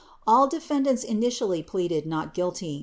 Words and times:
All 0.25 0.47
defend 0.47 0.87
ants 0.87 1.03
initially 1.03 1.61
pleaded 1.61 2.07
not 2.07 2.33
guilty. 2.33 2.79